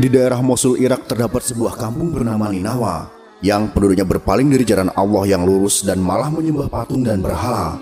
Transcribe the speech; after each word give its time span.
Di 0.00 0.08
daerah 0.08 0.40
Mosul, 0.40 0.80
Irak 0.80 1.12
terdapat 1.12 1.44
sebuah 1.44 1.76
kampung 1.76 2.08
bernama 2.08 2.48
Ninawa 2.48 3.12
yang 3.44 3.68
penduduknya 3.68 4.08
berpaling 4.08 4.48
dari 4.48 4.64
jalan 4.64 4.88
Allah 4.96 5.28
yang 5.28 5.44
lurus 5.44 5.84
dan 5.84 6.00
malah 6.00 6.32
menyembah 6.32 6.72
patung 6.72 7.04
dan 7.04 7.20
berhala. 7.20 7.76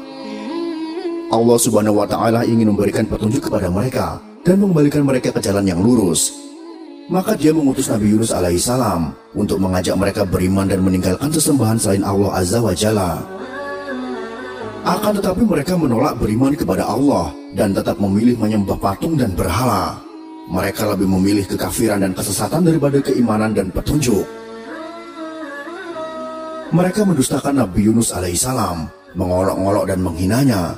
Allah 1.30 1.58
Subhanahu 1.62 2.02
wa 2.02 2.10
taala 2.10 2.42
ingin 2.42 2.74
memberikan 2.74 3.06
petunjuk 3.06 3.46
kepada 3.46 3.70
mereka 3.70 4.18
dan 4.42 4.58
mengembalikan 4.58 5.06
mereka 5.06 5.30
ke 5.30 5.38
jalan 5.38 5.62
yang 5.62 5.78
lurus. 5.78 6.34
Maka 7.06 7.38
dia 7.38 7.54
mengutus 7.54 7.86
Nabi 7.86 8.10
Yunus 8.10 8.34
alaihissalam 8.34 9.14
untuk 9.38 9.62
mengajak 9.62 9.94
mereka 9.94 10.26
beriman 10.26 10.66
dan 10.66 10.82
meninggalkan 10.82 11.30
sesembahan 11.30 11.78
selain 11.78 12.02
Allah 12.02 12.34
Azza 12.34 12.58
wa 12.58 12.74
Jalla. 12.74 13.22
Akan 14.82 15.14
tetapi 15.14 15.46
mereka 15.46 15.78
menolak 15.78 16.18
beriman 16.18 16.58
kepada 16.58 16.82
Allah 16.82 17.30
dan 17.54 17.78
tetap 17.78 17.94
memilih 18.02 18.34
menyembah 18.42 18.74
patung 18.74 19.14
dan 19.14 19.38
berhala. 19.38 20.07
Mereka 20.48 20.88
lebih 20.96 21.08
memilih 21.08 21.44
kekafiran 21.44 22.00
dan 22.00 22.16
kesesatan 22.16 22.64
daripada 22.64 23.04
keimanan 23.04 23.52
dan 23.52 23.68
petunjuk. 23.68 24.24
Mereka 26.68 27.04
mendustakan 27.04 27.64
Nabi 27.64 27.88
Yunus 27.88 28.12
alaihissalam, 28.12 28.88
mengolok-olok 29.16 29.88
dan 29.88 30.00
menghinanya. 30.00 30.76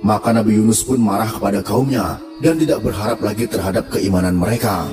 Maka 0.00 0.32
Nabi 0.32 0.56
Yunus 0.56 0.80
pun 0.84 0.96
marah 1.00 1.28
kepada 1.28 1.60
kaumnya 1.60 2.16
dan 2.40 2.56
tidak 2.56 2.80
berharap 2.80 3.20
lagi 3.20 3.44
terhadap 3.44 3.92
keimanan 3.92 4.36
mereka. 4.36 4.88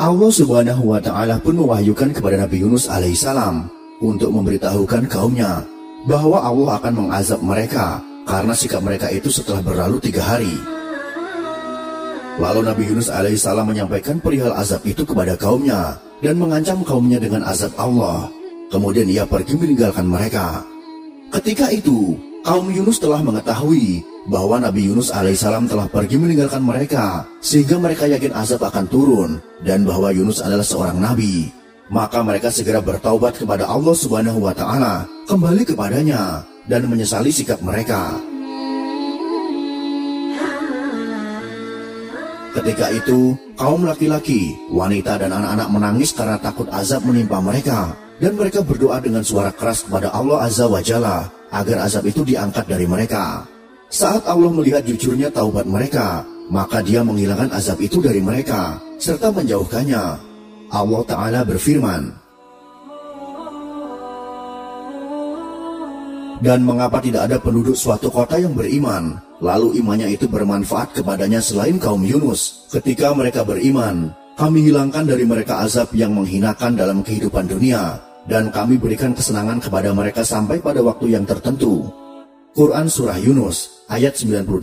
Allah 0.00 0.32
Subhanahu 0.32 0.96
wa 0.96 1.00
taala 1.04 1.36
pun 1.36 1.60
mewahyukan 1.60 2.16
kepada 2.16 2.40
Nabi 2.40 2.64
Yunus 2.64 2.88
alaihissalam 2.88 3.68
untuk 4.00 4.32
memberitahukan 4.32 5.04
kaumnya 5.06 5.68
bahwa 6.08 6.42
Allah 6.42 6.80
akan 6.80 6.94
mengazab 7.06 7.44
mereka 7.44 8.00
karena 8.24 8.56
sikap 8.56 8.80
mereka 8.80 9.12
itu 9.12 9.28
setelah 9.28 9.60
berlalu 9.60 10.00
tiga 10.00 10.24
hari. 10.24 10.56
Lalu 12.40 12.60
Nabi 12.64 12.82
Yunus 12.88 13.12
alaihissalam 13.12 13.68
menyampaikan 13.68 14.16
perihal 14.16 14.56
azab 14.56 14.80
itu 14.88 15.04
kepada 15.04 15.36
kaumnya 15.36 16.00
dan 16.24 16.40
mengancam 16.40 16.80
kaumnya 16.80 17.20
dengan 17.20 17.44
azab 17.44 17.76
Allah. 17.76 18.32
Kemudian 18.72 19.04
ia 19.10 19.28
pergi 19.28 19.52
meninggalkan 19.60 20.08
mereka. 20.08 20.64
Ketika 21.28 21.68
itu, 21.68 22.16
kaum 22.40 22.72
Yunus 22.72 22.96
telah 22.96 23.20
mengetahui 23.20 24.00
bahwa 24.32 24.56
Nabi 24.64 24.88
Yunus 24.88 25.12
alaihissalam 25.12 25.68
telah 25.68 25.92
pergi 25.92 26.16
meninggalkan 26.16 26.64
mereka, 26.64 27.28
sehingga 27.44 27.76
mereka 27.76 28.08
yakin 28.08 28.32
azab 28.32 28.64
akan 28.64 28.86
turun 28.88 29.30
dan 29.60 29.84
bahwa 29.84 30.08
Yunus 30.08 30.40
adalah 30.40 30.64
seorang 30.64 30.96
nabi. 31.00 31.52
Maka 31.92 32.24
mereka 32.24 32.48
segera 32.48 32.80
bertaubat 32.80 33.36
kepada 33.36 33.68
Allah 33.68 33.92
Subhanahu 33.92 34.40
wa 34.40 34.56
taala, 34.56 35.04
kembali 35.28 35.68
kepadanya 35.68 36.48
dan 36.64 36.88
menyesali 36.88 37.28
sikap 37.28 37.60
mereka. 37.60 38.31
Ketika 42.62 42.94
itu, 42.94 43.34
kaum 43.58 43.82
laki-laki, 43.82 44.54
wanita, 44.70 45.18
dan 45.18 45.34
anak-anak 45.34 45.66
menangis 45.66 46.14
karena 46.14 46.38
takut 46.38 46.70
azab 46.70 47.02
menimpa 47.02 47.42
mereka. 47.42 47.90
Dan 48.22 48.38
mereka 48.38 48.62
berdoa 48.62 49.02
dengan 49.02 49.26
suara 49.26 49.50
keras 49.50 49.82
kepada 49.82 50.14
Allah 50.14 50.46
Azza 50.46 50.70
wa 50.70 50.78
Jalla 50.78 51.26
agar 51.50 51.82
azab 51.82 52.06
itu 52.06 52.22
diangkat 52.22 52.70
dari 52.70 52.86
mereka. 52.86 53.50
Saat 53.90 54.30
Allah 54.30 54.54
melihat 54.54 54.86
jujurnya 54.86 55.34
taubat 55.34 55.66
mereka, 55.66 56.22
maka 56.54 56.86
dia 56.86 57.02
menghilangkan 57.02 57.50
azab 57.50 57.82
itu 57.82 57.98
dari 57.98 58.22
mereka, 58.22 58.78
serta 58.94 59.34
menjauhkannya. 59.34 60.04
Allah 60.70 61.02
Ta'ala 61.02 61.42
berfirman, 61.42 62.14
Dan 66.42 66.66
mengapa 66.66 66.98
tidak 66.98 67.30
ada 67.30 67.38
penduduk 67.38 67.78
suatu 67.78 68.10
kota 68.10 68.34
yang 68.34 68.50
beriman, 68.50 69.14
lalu 69.38 69.78
imannya 69.78 70.10
itu 70.10 70.26
bermanfaat 70.26 70.90
kepadanya 70.90 71.38
selain 71.38 71.78
kaum 71.78 72.02
Yunus. 72.02 72.66
Ketika 72.66 73.14
mereka 73.14 73.46
beriman, 73.46 74.10
kami 74.34 74.66
hilangkan 74.66 75.06
dari 75.06 75.22
mereka 75.22 75.62
azab 75.62 75.94
yang 75.94 76.18
menghinakan 76.18 76.74
dalam 76.74 77.06
kehidupan 77.06 77.46
dunia, 77.46 78.02
dan 78.26 78.50
kami 78.50 78.74
berikan 78.74 79.14
kesenangan 79.14 79.62
kepada 79.62 79.94
mereka 79.94 80.26
sampai 80.26 80.58
pada 80.58 80.82
waktu 80.82 81.14
yang 81.14 81.22
tertentu. 81.22 81.86
Quran 82.58 82.90
Surah 82.90 83.22
Yunus, 83.22 83.86
ayat 83.86 84.18
98 84.18 84.58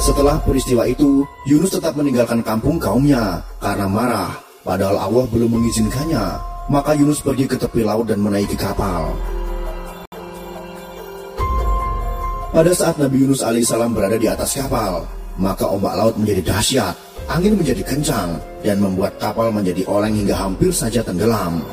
Setelah 0.00 0.40
peristiwa 0.40 0.88
itu, 0.88 1.28
Yunus 1.44 1.76
tetap 1.76 1.92
meninggalkan 1.92 2.40
kampung 2.40 2.80
kaumnya 2.80 3.44
karena 3.60 3.84
marah 3.84 4.32
Padahal 4.62 4.94
Allah 4.94 5.26
belum 5.26 5.58
mengizinkannya, 5.58 6.22
maka 6.70 6.94
Yunus 6.94 7.18
pergi 7.18 7.50
ke 7.50 7.58
tepi 7.58 7.82
laut 7.82 8.06
dan 8.06 8.22
menaiki 8.22 8.54
kapal. 8.54 9.10
Pada 12.54 12.70
saat 12.70 12.94
Nabi 12.94 13.26
Yunus 13.26 13.42
alaihissalam 13.42 13.90
berada 13.90 14.14
di 14.14 14.30
atas 14.30 14.54
kapal, 14.54 15.02
maka 15.34 15.66
ombak 15.66 15.98
laut 15.98 16.14
menjadi 16.14 16.54
dahsyat, 16.54 16.94
angin 17.26 17.58
menjadi 17.58 17.82
kencang, 17.82 18.38
dan 18.62 18.78
membuat 18.78 19.18
kapal 19.18 19.50
menjadi 19.50 19.82
oleng 19.90 20.14
hingga 20.14 20.38
hampir 20.38 20.70
saja 20.70 21.02
tenggelam. 21.02 21.66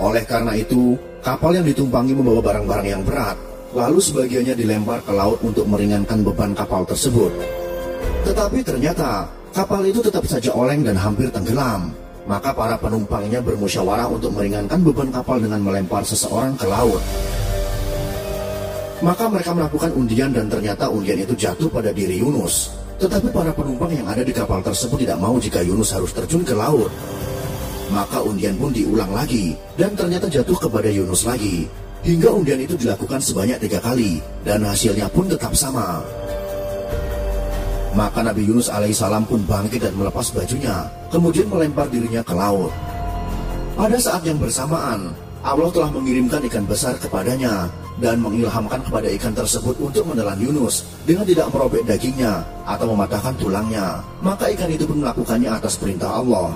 Oleh 0.00 0.24
karena 0.24 0.56
itu, 0.56 0.96
kapal 1.20 1.52
yang 1.52 1.68
ditumpangi 1.68 2.16
membawa 2.16 2.40
barang-barang 2.40 2.88
yang 2.88 3.04
berat, 3.04 3.36
lalu 3.76 4.00
sebagiannya 4.00 4.56
dilempar 4.56 5.04
ke 5.04 5.12
laut 5.12 5.36
untuk 5.44 5.68
meringankan 5.68 6.24
beban 6.24 6.56
kapal 6.56 6.88
tersebut. 6.88 7.34
Tetapi 8.24 8.64
ternyata 8.64 9.28
Kapal 9.54 9.86
itu 9.86 10.02
tetap 10.02 10.26
saja 10.26 10.50
oleng 10.50 10.82
dan 10.82 10.98
hampir 10.98 11.30
tenggelam. 11.30 11.94
Maka 12.26 12.50
para 12.50 12.74
penumpangnya 12.74 13.38
bermusyawarah 13.38 14.10
untuk 14.10 14.34
meringankan 14.34 14.82
beban 14.82 15.14
kapal 15.14 15.38
dengan 15.38 15.62
melempar 15.62 16.02
seseorang 16.02 16.58
ke 16.58 16.66
laut. 16.66 16.98
Maka 18.98 19.30
mereka 19.30 19.54
melakukan 19.54 19.94
undian 19.94 20.34
dan 20.34 20.50
ternyata 20.50 20.90
undian 20.90 21.22
itu 21.22 21.38
jatuh 21.38 21.70
pada 21.70 21.94
diri 21.94 22.18
Yunus. 22.18 22.74
Tetapi 22.98 23.30
para 23.30 23.54
penumpang 23.54 23.94
yang 23.94 24.10
ada 24.10 24.26
di 24.26 24.34
kapal 24.34 24.58
tersebut 24.58 25.06
tidak 25.06 25.22
mau 25.22 25.38
jika 25.38 25.62
Yunus 25.62 25.94
harus 25.94 26.10
terjun 26.10 26.42
ke 26.42 26.58
laut. 26.58 26.90
Maka 27.94 28.26
undian 28.26 28.58
pun 28.58 28.74
diulang 28.74 29.14
lagi 29.14 29.54
dan 29.78 29.94
ternyata 29.94 30.26
jatuh 30.26 30.58
kepada 30.66 30.90
Yunus 30.90 31.22
lagi. 31.30 31.70
Hingga 32.02 32.42
undian 32.42 32.58
itu 32.58 32.74
dilakukan 32.74 33.22
sebanyak 33.22 33.62
tiga 33.62 33.78
kali 33.78 34.18
dan 34.42 34.66
hasilnya 34.66 35.06
pun 35.14 35.30
tetap 35.30 35.54
sama. 35.54 36.02
Maka 37.94 38.26
Nabi 38.26 38.42
Yunus 38.42 38.66
alaihissalam 38.74 39.22
pun 39.22 39.46
bangkit 39.46 39.78
dan 39.86 39.94
melepas 39.94 40.26
bajunya, 40.34 40.90
kemudian 41.14 41.46
melempar 41.46 41.86
dirinya 41.86 42.26
ke 42.26 42.34
laut. 42.34 42.74
Pada 43.78 43.94
saat 44.02 44.26
yang 44.26 44.42
bersamaan, 44.42 45.14
Allah 45.46 45.70
telah 45.70 45.94
mengirimkan 45.94 46.42
ikan 46.50 46.66
besar 46.66 46.98
kepadanya 46.98 47.70
dan 48.02 48.18
mengilhamkan 48.18 48.82
kepada 48.82 49.06
ikan 49.14 49.30
tersebut 49.30 49.78
untuk 49.78 50.10
menelan 50.10 50.42
Yunus 50.42 50.82
dengan 51.06 51.22
tidak 51.22 51.54
merobek 51.54 51.86
dagingnya 51.86 52.42
atau 52.66 52.90
mematahkan 52.90 53.38
tulangnya. 53.38 54.02
Maka 54.26 54.50
ikan 54.58 54.74
itu 54.74 54.90
pun 54.90 54.98
melakukannya 54.98 55.54
atas 55.54 55.78
perintah 55.78 56.18
Allah. 56.18 56.50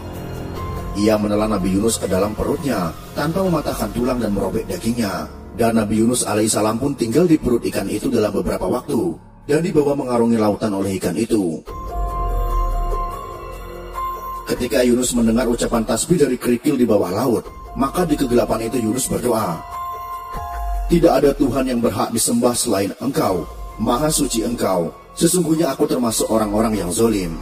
Ia 0.99 1.15
menelan 1.15 1.55
Nabi 1.55 1.71
Yunus 1.71 2.03
ke 2.03 2.11
dalam 2.11 2.35
perutnya 2.35 2.91
tanpa 3.15 3.47
mematahkan 3.47 3.95
tulang 3.95 4.19
dan 4.19 4.35
merobek 4.35 4.67
dagingnya. 4.67 5.31
Dan 5.55 5.79
Nabi 5.79 6.03
Yunus 6.03 6.27
alaihissalam 6.27 6.83
pun 6.83 6.99
tinggal 6.99 7.31
di 7.31 7.39
perut 7.39 7.63
ikan 7.67 7.87
itu 7.87 8.11
dalam 8.11 8.31
beberapa 8.31 8.67
waktu 8.67 9.28
dan 9.49 9.65
dibawa 9.65 9.97
mengarungi 9.97 10.37
lautan 10.37 10.77
oleh 10.77 11.01
ikan 11.01 11.17
itu. 11.17 11.65
Ketika 14.45 14.85
Yunus 14.85 15.17
mendengar 15.17 15.49
ucapan 15.49 15.89
tasbih 15.89 16.21
dari 16.21 16.37
kerikil 16.37 16.77
di 16.77 16.85
bawah 16.85 17.09
laut, 17.09 17.45
maka 17.77 18.05
di 18.05 18.17
kegelapan 18.17 18.69
itu 18.69 18.81
Yunus 18.85 19.09
berdoa, 19.09 19.61
Tidak 20.89 21.13
ada 21.13 21.37
Tuhan 21.37 21.69
yang 21.69 21.85
berhak 21.85 22.09
disembah 22.17 22.57
selain 22.57 22.97
engkau, 22.97 23.45
maha 23.77 24.09
suci 24.09 24.41
engkau, 24.41 24.89
sesungguhnya 25.13 25.69
aku 25.77 25.85
termasuk 25.85 26.33
orang-orang 26.33 26.81
yang 26.81 26.89
zolim. 26.89 27.37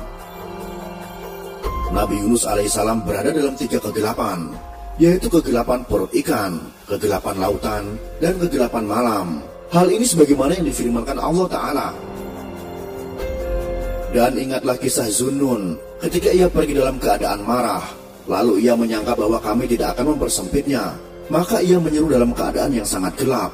Nabi 1.95 2.19
Yunus 2.19 2.43
alaihissalam 2.43 3.07
berada 3.07 3.31
dalam 3.31 3.55
tiga 3.55 3.79
kegelapan, 3.79 4.51
yaitu 4.99 5.31
kegelapan 5.31 5.87
perut 5.87 6.11
ikan, 6.11 6.59
kegelapan 6.91 7.39
lautan, 7.39 7.85
dan 8.19 8.35
kegelapan 8.43 8.83
malam. 8.83 9.29
Hal 9.67 9.91
ini 9.91 10.07
sebagaimana 10.07 10.55
yang 10.55 10.67
difirmankan 10.71 11.19
Allah 11.19 11.47
Ta'ala. 11.51 11.89
Dan 14.15 14.39
ingatlah 14.39 14.79
kisah 14.79 15.11
Zunun 15.11 15.75
ketika 15.99 16.31
ia 16.31 16.47
pergi 16.47 16.79
dalam 16.79 17.03
keadaan 17.03 17.43
marah. 17.43 17.83
Lalu 18.31 18.67
ia 18.67 18.79
menyangka 18.79 19.19
bahwa 19.19 19.39
kami 19.43 19.67
tidak 19.67 19.99
akan 19.99 20.15
mempersempitnya. 20.15 20.95
Maka 21.27 21.59
ia 21.59 21.83
menyeru 21.83 22.15
dalam 22.15 22.31
keadaan 22.31 22.75
yang 22.75 22.87
sangat 22.87 23.19
gelap. 23.19 23.51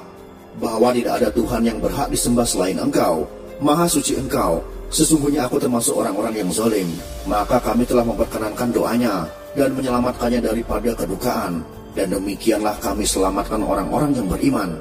Bahwa 0.61 0.93
tidak 0.93 1.17
ada 1.17 1.29
Tuhan 1.32 1.64
yang 1.64 1.81
berhak 1.81 2.12
disembah 2.12 2.44
selain 2.44 2.76
engkau. 2.76 3.25
Maha 3.64 3.88
suci 3.88 4.20
engkau. 4.20 4.61
Sesungguhnya 4.93 5.49
aku 5.49 5.56
termasuk 5.56 5.97
orang-orang 5.97 6.44
yang 6.44 6.53
zolim. 6.53 6.93
Maka 7.25 7.56
kami 7.56 7.88
telah 7.88 8.05
memperkenankan 8.05 8.69
doanya 8.69 9.25
dan 9.56 9.73
menyelamatkannya 9.73 10.44
daripada 10.44 10.93
kedukaan. 10.93 11.64
Dan 11.97 12.12
demikianlah 12.12 12.76
kami 12.85 13.09
selamatkan 13.09 13.64
orang-orang 13.64 14.12
yang 14.12 14.29
beriman. 14.29 14.76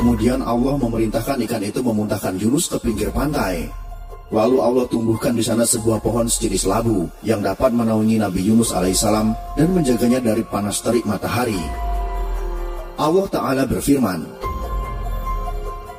Kemudian 0.01 0.41
Allah 0.41 0.81
memerintahkan 0.81 1.45
ikan 1.45 1.61
itu 1.61 1.85
memuntahkan 1.85 2.33
Yunus 2.33 2.73
ke 2.73 2.81
pinggir 2.81 3.13
pantai. 3.13 3.69
Lalu 4.33 4.57
Allah 4.57 4.89
tumbuhkan 4.89 5.37
di 5.37 5.45
sana 5.45 5.61
sebuah 5.61 6.01
pohon 6.01 6.25
sejenis 6.25 6.65
labu 6.65 7.05
yang 7.21 7.45
dapat 7.45 7.69
menaungi 7.69 8.17
Nabi 8.17 8.49
Yunus 8.49 8.73
alaihissalam 8.73 9.29
dan 9.53 9.69
menjaganya 9.69 10.17
dari 10.17 10.41
panas 10.41 10.81
terik 10.81 11.05
matahari. 11.05 11.61
Allah 12.97 13.29
Ta'ala 13.29 13.69
berfirman, 13.69 14.25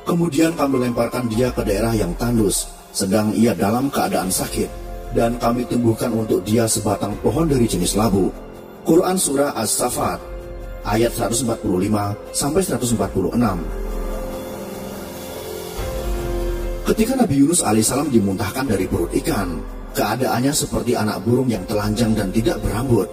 Kemudian 0.03 0.51
kami 0.59 0.83
lemparkan 0.83 1.31
dia 1.31 1.55
ke 1.55 1.63
daerah 1.63 1.95
yang 1.95 2.11
tandus, 2.19 2.67
sedang 2.91 3.31
ia 3.31 3.55
dalam 3.55 3.87
keadaan 3.87 4.27
sakit, 4.27 4.67
dan 5.15 5.39
kami 5.39 5.63
tumbuhkan 5.63 6.11
untuk 6.11 6.43
dia 6.43 6.67
sebatang 6.67 7.15
pohon 7.23 7.47
dari 7.47 7.71
jenis 7.71 7.95
labu. 7.95 8.35
Quran 8.83 9.15
Surah 9.15 9.55
As-Safat, 9.55 10.19
ayat 10.83 11.15
145 11.15 11.63
sampai 12.35 12.61
146. 12.67 13.92
Ketika 16.93 17.17
Nabi 17.17 17.41
Yunus 17.41 17.65
alaihissalam 17.65 18.13
dimuntahkan 18.13 18.69
dari 18.69 18.85
perut 18.85 19.09
ikan, 19.17 19.57
keadaannya 19.97 20.53
seperti 20.53 20.93
anak 20.93 21.25
burung 21.25 21.49
yang 21.49 21.65
telanjang 21.65 22.13
dan 22.13 22.29
tidak 22.29 22.61
berambut. 22.61 23.09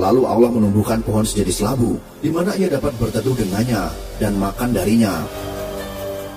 Lalu 0.00 0.24
Allah 0.24 0.48
menumbuhkan 0.48 1.04
pohon 1.04 1.20
sejenis 1.20 1.60
labu, 1.60 2.00
di 2.24 2.32
mana 2.32 2.56
ia 2.56 2.72
dapat 2.72 2.96
berteduh 2.96 3.36
dengannya 3.36 3.92
dan 4.16 4.32
makan 4.40 4.72
darinya. 4.72 5.12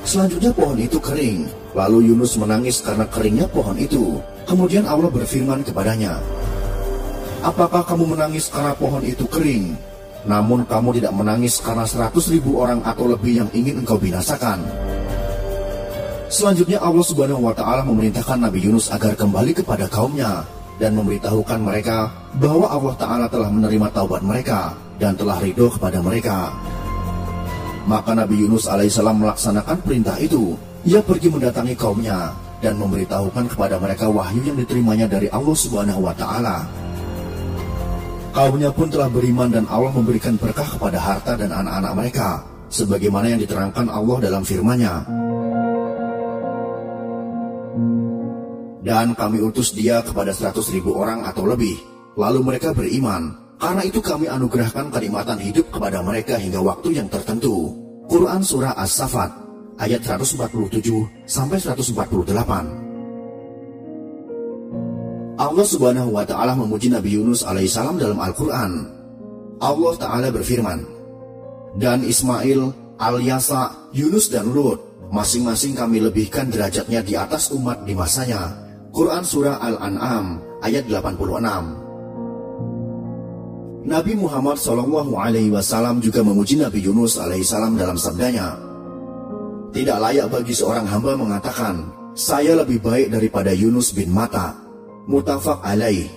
Selanjutnya 0.03 0.51
pohon 0.51 0.75
itu 0.75 0.99
kering, 0.99 1.47
lalu 1.79 2.11
Yunus 2.11 2.35
menangis 2.35 2.83
karena 2.83 3.07
keringnya 3.07 3.47
pohon 3.47 3.79
itu. 3.79 4.19
Kemudian 4.43 4.83
Allah 4.83 5.07
berfirman 5.07 5.63
kepadanya, 5.63 6.19
Apakah 7.39 7.87
kamu 7.87 8.19
menangis 8.19 8.51
karena 8.51 8.75
pohon 8.75 9.07
itu 9.07 9.23
kering? 9.31 9.79
Namun 10.27 10.67
kamu 10.67 10.99
tidak 10.99 11.15
menangis 11.15 11.55
karena 11.63 11.87
seratus 11.87 12.27
ribu 12.35 12.59
orang 12.59 12.83
atau 12.83 13.07
lebih 13.07 13.47
yang 13.47 13.49
ingin 13.55 13.79
engkau 13.79 13.95
binasakan. 13.95 14.59
Selanjutnya 16.35 16.83
Allah 16.83 16.99
Subhanahu 16.99 17.47
wa 17.47 17.55
taala 17.55 17.87
memerintahkan 17.87 18.43
Nabi 18.43 18.67
Yunus 18.67 18.91
agar 18.91 19.15
kembali 19.15 19.55
kepada 19.55 19.87
kaumnya 19.87 20.43
dan 20.75 20.91
memberitahukan 20.99 21.63
mereka 21.63 22.11
bahwa 22.35 22.67
Allah 22.67 22.91
taala 22.99 23.25
telah 23.31 23.47
menerima 23.47 23.87
taubat 23.95 24.19
mereka 24.19 24.75
dan 24.99 25.15
telah 25.15 25.39
ridho 25.39 25.71
kepada 25.71 26.03
mereka. 26.03 26.51
Maka 27.87 28.19
Nabi 28.19 28.43
Yunus 28.43 28.67
alaihissalam 28.67 29.15
melaksanakan 29.23 29.79
perintah 29.79 30.19
itu. 30.19 30.59
Ia 30.83 30.99
pergi 30.99 31.31
mendatangi 31.31 31.71
kaumnya 31.79 32.35
dan 32.59 32.75
memberitahukan 32.83 33.55
kepada 33.55 33.79
mereka 33.79 34.11
wahyu 34.11 34.43
yang 34.43 34.59
diterimanya 34.59 35.07
dari 35.07 35.31
Allah 35.31 35.55
Subhanahu 35.55 36.03
wa 36.03 36.11
taala. 36.19 36.67
Kaumnya 38.35 38.75
pun 38.75 38.91
telah 38.91 39.07
beriman 39.07 39.55
dan 39.55 39.63
Allah 39.71 39.95
memberikan 39.95 40.35
berkah 40.35 40.67
kepada 40.67 40.99
harta 40.99 41.39
dan 41.39 41.55
anak-anak 41.55 41.95
mereka 41.95 42.43
sebagaimana 42.67 43.31
yang 43.31 43.39
diterangkan 43.39 43.87
Allah 43.87 44.19
dalam 44.19 44.43
firman-Nya. 44.43 45.23
Dan 48.85 49.17
kami 49.17 49.41
utus 49.41 49.73
dia 49.73 50.05
kepada 50.05 50.29
seratus 50.29 50.69
ribu 50.69 50.93
orang 50.93 51.25
atau 51.25 51.49
lebih. 51.49 51.73
Lalu 52.13 52.45
mereka 52.45 52.69
beriman. 52.69 53.33
Karena 53.57 53.81
itu 53.81 53.97
kami 53.97 54.29
anugerahkan 54.29 54.93
kenikmatan 54.93 55.41
hidup 55.41 55.73
kepada 55.73 56.05
mereka 56.05 56.37
hingga 56.37 56.61
waktu 56.61 57.01
yang 57.01 57.09
tertentu. 57.09 57.73
Quran 58.05 58.45
Surah 58.45 58.77
As-Safat 58.77 59.31
ayat 59.81 60.05
147 60.05 60.77
sampai 61.25 61.57
148. 61.57 62.85
Allah 65.35 65.65
Subhanahu 65.67 66.15
wa 66.15 66.23
taala 66.23 66.55
memuji 66.55 66.87
Nabi 66.93 67.17
Yunus 67.19 67.43
alaihissalam 67.43 67.99
dalam 67.99 68.21
Al-Qur'an. 68.21 68.71
Allah 69.59 69.93
taala 69.99 70.29
berfirman, 70.31 70.85
"Dan 71.75 72.07
Ismail, 72.07 72.71
Al-Yasa, 73.01 73.91
Yunus 73.91 74.31
dan 74.31 74.53
Lut, 74.53 74.79
masing-masing 75.11 75.75
kami 75.75 75.99
lebihkan 75.99 76.47
derajatnya 76.47 77.03
di 77.03 77.19
atas 77.19 77.51
umat 77.51 77.83
di 77.83 77.91
masanya." 77.91 78.64
Quran 78.95 79.27
Surah 79.27 79.59
Al-An'am 79.59 80.39
ayat 80.63 80.87
86 80.87 81.19
Nabi 83.91 84.13
Muhammad 84.15 84.55
Wasallam 85.51 85.99
juga 85.99 86.23
memuji 86.23 86.55
Nabi 86.55 86.79
Yunus 86.79 87.19
alaihissalam 87.19 87.75
dalam 87.75 87.99
sabdanya. 87.99 88.55
Tidak 89.75 89.99
layak 89.99 90.31
bagi 90.31 90.55
seorang 90.55 90.87
hamba 90.87 91.19
mengatakan, 91.19 91.91
saya 92.15 92.55
lebih 92.55 92.79
baik 92.79 93.11
daripada 93.11 93.51
Yunus 93.51 93.91
bin 93.91 94.15
Mata. 94.15 94.55
Mutafak 95.11 95.59
alaih. 95.59 96.07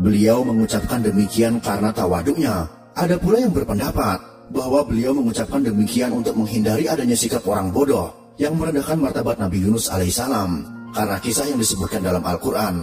Beliau 0.00 0.46
mengucapkan 0.46 1.02
demikian 1.02 1.58
karena 1.58 1.90
tawaduknya. 1.90 2.70
Ada 2.94 3.18
pula 3.18 3.42
yang 3.42 3.50
berpendapat 3.50 4.22
bahwa 4.54 4.86
beliau 4.86 5.10
mengucapkan 5.18 5.66
demikian 5.66 6.14
untuk 6.14 6.38
menghindari 6.38 6.86
adanya 6.86 7.18
sikap 7.18 7.42
orang 7.50 7.74
bodoh 7.74 8.23
yang 8.34 8.58
merendahkan 8.58 8.98
martabat 8.98 9.38
Nabi 9.38 9.62
Yunus 9.62 9.86
alaihissalam 9.90 10.66
karena 10.94 11.16
kisah 11.22 11.46
yang 11.46 11.58
disebutkan 11.58 12.02
dalam 12.02 12.22
Al-Quran. 12.22 12.76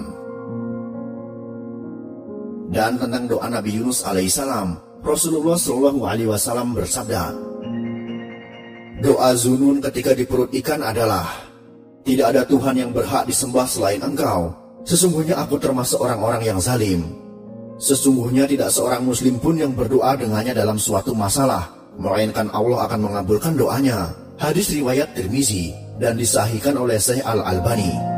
Dan 2.72 2.96
tentang 2.96 3.28
doa 3.28 3.48
Nabi 3.52 3.76
Yunus 3.76 4.08
alaihissalam, 4.08 4.80
Rasulullah 5.04 5.60
Shallallahu 5.60 6.08
alaihi 6.08 6.32
wasallam 6.32 6.72
bersabda, 6.72 7.36
Doa 9.02 9.34
Zunun 9.34 9.82
ketika 9.82 10.14
di 10.14 10.30
perut 10.30 10.54
ikan 10.62 10.80
adalah, 10.86 11.26
Tidak 12.06 12.22
ada 12.22 12.48
Tuhan 12.48 12.78
yang 12.78 12.92
berhak 12.96 13.28
disembah 13.28 13.66
selain 13.66 14.00
engkau. 14.00 14.56
Sesungguhnya 14.88 15.38
aku 15.38 15.58
termasuk 15.62 16.02
orang-orang 16.02 16.48
yang 16.48 16.60
zalim. 16.62 17.06
Sesungguhnya 17.82 18.46
tidak 18.46 18.70
seorang 18.70 19.02
muslim 19.02 19.42
pun 19.42 19.58
yang 19.58 19.74
berdoa 19.74 20.14
dengannya 20.14 20.54
dalam 20.54 20.78
suatu 20.78 21.18
masalah, 21.18 21.70
melainkan 21.98 22.50
Allah 22.54 22.86
akan 22.86 23.10
mengabulkan 23.10 23.58
doanya. 23.58 24.21
Hadis 24.42 24.74
riwayat 24.74 25.14
Tirmizi 25.14 25.70
dan 26.02 26.18
disahihkan 26.18 26.74
oleh 26.74 26.98
Syekh 26.98 27.22
Al-Albani. 27.22 28.11